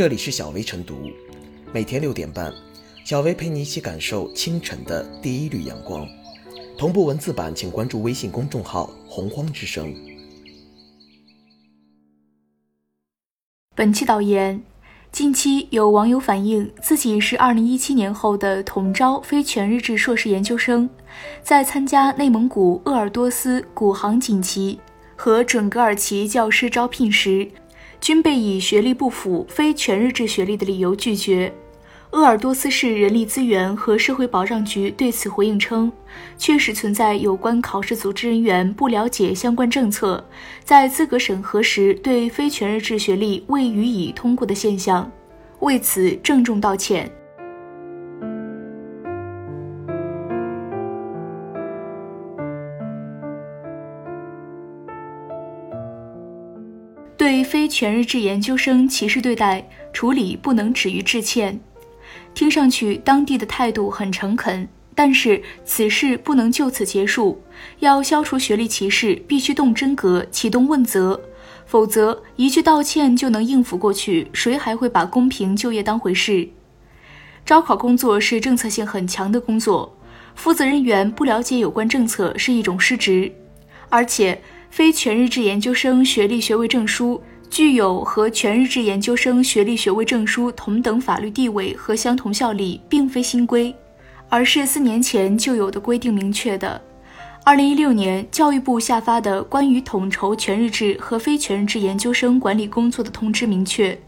[0.00, 1.10] 这里是小薇晨读，
[1.74, 2.50] 每天六点半，
[3.04, 6.08] 小薇陪你一起感受清晨的第一缕阳光。
[6.78, 9.94] 同步文字版，请关注微信公众号“洪荒之声”。
[13.76, 14.62] 本期导言：
[15.12, 20.88] 近期有网友反映，自己是2017年后的统招非全日制硕士研究生，
[21.42, 24.80] 在参加内蒙古鄂尔多斯古杭锦旗
[25.14, 27.46] 和准格尔旗教师招聘时，
[28.00, 31.52] 均被以学历不符、非全日制学历的理由拒绝。
[32.10, 35.92] 鄂尔多斯市人力资源和社会保障局对此回应称，
[36.36, 40.24] 确实存在有关考试组织人员不了解相关政策，
[40.64, 45.08] 在资格审核时对非全日制学历未予以通过的现象，
[45.60, 47.08] 为此郑重道歉。
[57.50, 61.58] 非全日制研究生歧视对待处理不能止于致歉。
[62.32, 67.42] 听上去，当地的态度很诚恳，但是此事不能就此结束。
[67.80, 71.20] 要消除学历歧视，必须动真格，启动问责，
[71.66, 76.48] 否则一句道歉就能应付过去，谁还会把公平就业当回事？
[77.44, 79.98] 招考工作是政策性很强的工作，
[80.36, 83.32] 负责人员不了解有关政策是一种失职，
[83.88, 87.20] 而且非全日制研究生学历学位证书。
[87.50, 93.74] 具有和全日制研究生学历学位证书同等法律地位和相同效力，并非新规，
[94.28, 96.80] 而是四年前就有的规定明确的。
[97.42, 103.98] 二零一六年，教育部下发的关于统筹全日制和非全日制研究生管理工作的通知明确，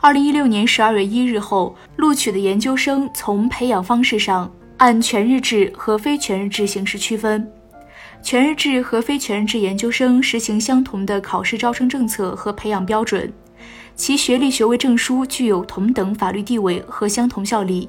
[0.00, 7.46] 二零一六年十二月一日后录取的研究生，从培养方式上按全日制和非全日制形式区分。
[8.26, 13.32] 全日制和非全日制研究生实行相同的考试招生政策和培养标准，
[13.94, 17.88] 其学历学位证书具有同等法律地位和相同效力。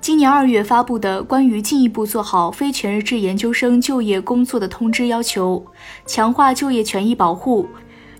[0.00, 5.62] 今年二月发布的关于进一步做好非全日制研究生就业工作的通知要求，
[6.06, 7.68] 强化就业权益保护，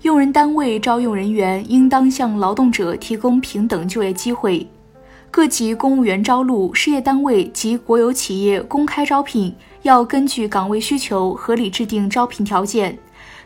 [0.03, 4.69] 用人单位招用人员应当向劳动者提供平等就业机会。
[5.31, 12.99] 各级公务员招录、事业单位及国有企业公开招聘，要根据岗位需求合理制定招聘条件，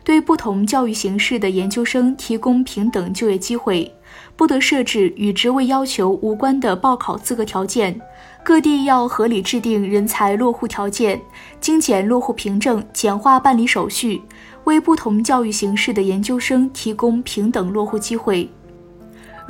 [0.05, 3.93] 对不同教育形式的研究生提供平等就业机会，
[4.37, 8.01] 不得设置与职位要求无关的报考资格条件。
[8.45, 11.21] 各地要合理制定人才落户条件，
[11.61, 14.23] 精简落户凭证，简化办理手续，
[14.65, 18.49] 为不同教育形式的研究生提供平等落户机会。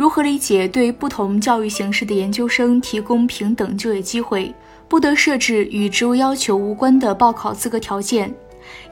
[0.00, 4.54] 如何理解对不同教育形式的研究生提供平等就业机会？
[4.88, 8.34] 不得设置与职务要求无关的报考资格条件。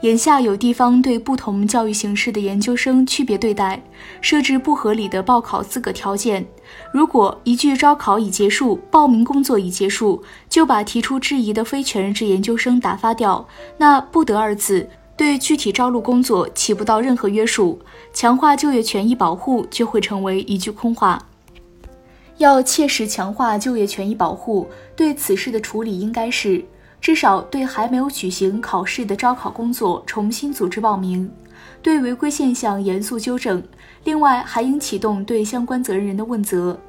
[0.01, 3.81] 眼下有地方对不同教育形式的研究生区别对待，
[4.21, 6.45] 设置不合理的报考资格条件。
[6.93, 13.47] 如果一句招考已结束，报名工作已结束，就把提出质疑的非全日制研究生打发掉，
[13.79, 14.87] 那“不得”二字。
[15.19, 17.77] 对具体招录工作起不到任何约束，
[18.13, 21.21] 强化就业权益保护就会成为一句空话。
[22.37, 24.65] 要切实强化就业权益保护，
[24.95, 26.63] 对此事的处理应该是
[27.01, 31.29] 至少对还没有举行考试的招考工作重新组织报名，
[31.81, 33.61] 对违规现象严肃纠正。
[34.05, 36.79] 另外，还应启动对相关责任人的问责。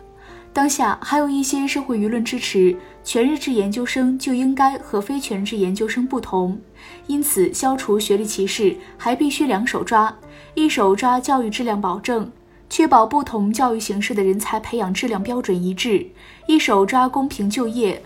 [0.52, 6.58] 当下还有一些社会舆论支持全日制研究生就应该和非全日制研究生不同，
[7.06, 10.14] 因此消除学历歧视还必须两手抓：
[10.54, 12.30] 一手抓教育质量保证，
[12.68, 16.06] 确保不同教育形式的人才培养质量标准一致；
[16.46, 18.02] 一手抓公平就业，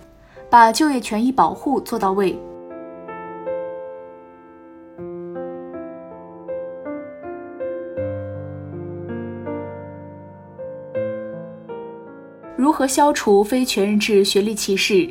[0.51, 2.39] 把就业权益保护做到位。
[12.75, 15.09] 何消除非全日制学历歧视？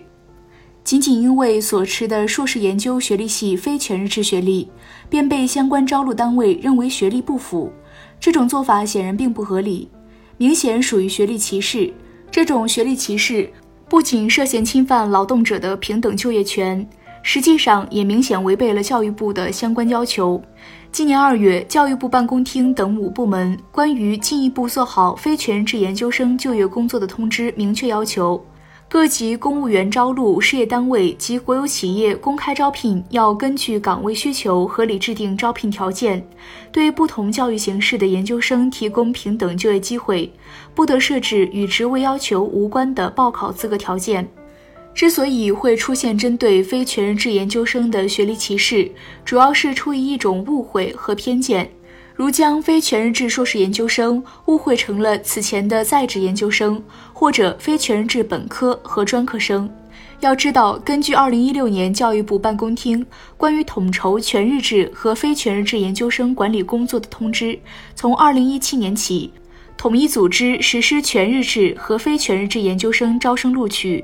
[0.84, 4.68] 仅仅因为所持的硕士研究学历系非全日制学历，
[5.10, 7.72] 便被相关招录单位认为学历不符，
[8.20, 9.88] 这种做法显然并不合理，
[10.36, 11.94] 明显属于学历歧视。
[12.30, 13.50] 这种学历歧视
[13.88, 16.86] 不仅涉嫌侵犯劳动者的平等就业权。
[17.24, 20.40] 实际上也明显违背了教育部的相关要求。
[20.92, 28.46] 今年二月，教育部办公厅等五部门关于进一步做好非全日制研究生就业工作的通知明确要求，
[28.88, 36.24] 各级公务员招录、事业单位及国有企业公开招聘要根据岗位需求合理制定招聘条件，
[36.72, 40.32] 对不同教育形式的研究生提供平等就业机会，
[40.76, 44.28] 不得设置与职位要求无关的报考资格条件。
[44.94, 48.90] 之所以会出现针对非全日制研究生的学历歧视，
[49.26, 51.70] 主要是出于一种误会和偏见，
[52.16, 56.82] 如将非全日制硕士研究生误会成了此前的在职研究生，
[57.12, 59.70] 或者非全日制本科和专科生。
[60.20, 63.06] 要知道，根据二零一六年教育部办公厅
[63.36, 67.60] 关于统筹全日制和非全日制研究生管理工作的通知，
[67.94, 69.30] 从二零一七年起，
[69.84, 74.02] 统一组织实施全日制和非全日制研究生招生录取，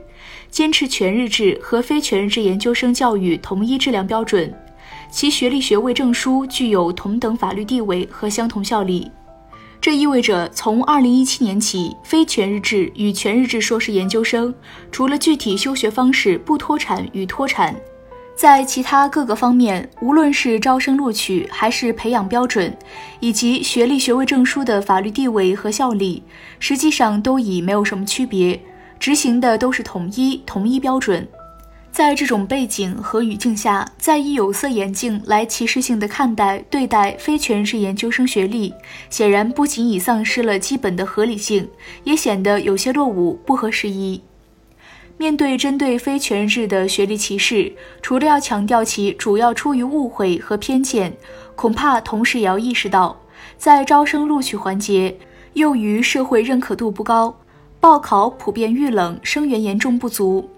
[0.52, 4.54] 坚持全日制和非全日制研究生教育统一质量标准。
[5.10, 9.10] 其学历学位证书具有同等法律地位和相同效力，
[9.80, 14.54] 这意味着从二零一七年起，非全日制与全日制硕士研究生
[14.92, 17.74] 除了具体修学方式不脱产与脱产，
[18.40, 22.74] 在其他各个方面，无论是招生录取还是培养标准，
[23.20, 26.24] 以及学历学位证书的法律地位和效力，
[26.58, 28.58] 实际上都已没有什么区别，
[28.98, 31.28] 执行的都是统一同一标准。
[31.92, 38.74] 在这种背景和语境下，再以有色眼镜来歧视性的看待对待非全日制研究生学历，
[39.10, 41.68] 显然不仅已丧失了基本的合理性，
[42.06, 44.22] 也显得有些落伍、不合时宜。
[45.20, 47.70] 面对针对非全日制的学历歧视，
[48.02, 51.12] 除了要强调其主要出于误会和偏见，
[51.58, 53.20] 恐怕同时也要意识到，
[53.58, 55.14] 在招生录取环节，
[55.56, 57.38] 由于社会认可度不高，
[57.82, 60.50] 报考普遍遇冷，生源严重不足。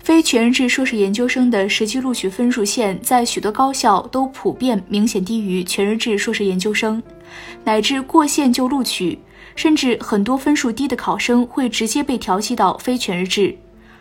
[0.00, 7.00] 非全日制硕士研究生的实际录取分数线，在许多高校都普遍明显低于全日制硕士研究生，
[7.62, 9.20] 乃至过线就录取，
[9.54, 13.56] 甚至很多分数低的考生会直接被调剂到非全日制。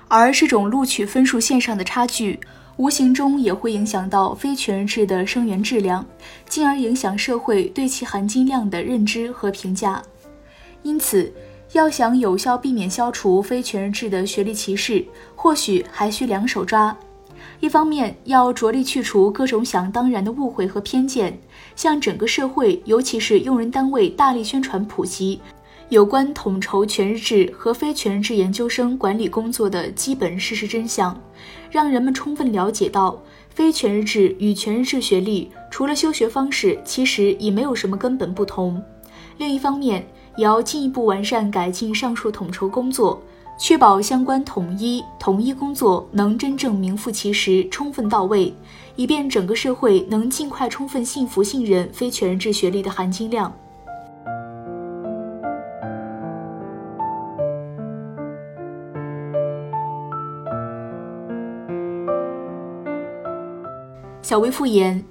[0.09, 2.39] 而这种录取分数线上的差距，
[2.77, 6.03] 无形中也会影响到非全日制的生源质量，
[6.47, 10.01] 进而影响社会对其含金量的认知和评价。
[10.81, 11.31] 因此，
[11.73, 16.97] 要想有效避免消除非全日制的学历歧视，或许还需两手抓。
[17.59, 21.37] 一方面，要着力去除各种想当然的误会和偏见，
[21.75, 25.39] 向整个社会，尤其是用人单位大力宣传普及
[25.89, 31.19] 有关统筹全日制和非全日制研究生管理工作的基本事实真相，
[31.71, 33.19] 让人们充分了解到
[33.49, 38.79] 非全日制与全日制学历除了修学方式，其实已没有什么根本不同。
[39.37, 40.07] 另一方面，
[40.37, 43.19] 也要进一步完善改进上述统筹工作，
[43.57, 48.53] 确保相关统一统一工作能真正名副其实、充分到位，
[48.95, 53.51] 以便整个社会能尽快充分信服信任非全日制学历的含金量。
[64.29, 65.03] 小微复言。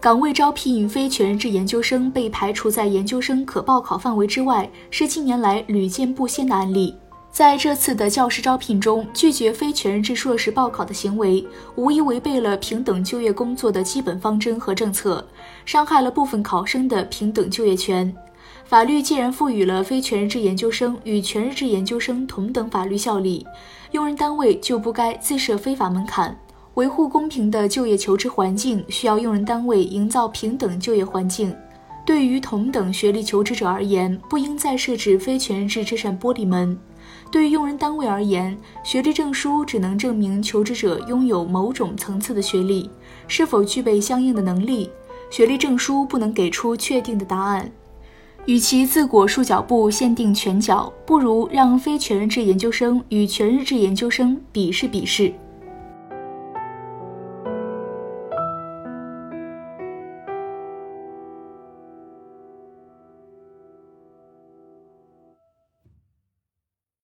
[0.00, 6.92] 岗位招聘非全日制研究生被排除在研究生可报考范围之外，是近年来屡见不鲜的案例。
[7.30, 15.24] 在这次的教师招聘中，拒绝非全日制硕士报考的行为，无疑违背了平等就业工作的基本方针和政策，
[15.64, 18.12] 伤害了部分考生的平等就业权。
[18.64, 23.46] 法律既然赋予了非全日制研究生与全日制研究生同等法律效力，
[23.92, 26.36] 用人单位就不该自设非法门槛。
[26.74, 31.54] 维护公平的就业求职环境，需要用人单位营造平等就业环境。
[32.04, 36.76] 对于同等学历求职者而言，不应再设置非全日制这扇玻璃门。
[37.30, 42.90] 对于用人单位而言，学历证书只能证明求职者拥有某种层次的学历，
[43.28, 44.90] 是否具备相应的能力，
[45.30, 47.70] 学历证书不能给出确定的答案。
[48.46, 55.32] 与其自裹束脚布限定拳脚，不如让非全日制研究生与全日制研究生比试比试。